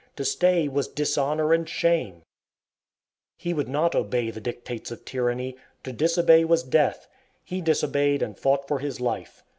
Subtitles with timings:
[0.15, 2.23] To stay was dishonor and shame!
[3.37, 5.55] He would not obey the dictates of tyranny.
[5.83, 7.07] To disobey was death.
[7.43, 9.43] He disobeyed and fought for his life.